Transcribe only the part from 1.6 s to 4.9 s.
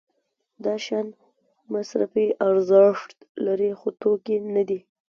مصرفي ارزښت لري خو توکي نه دي.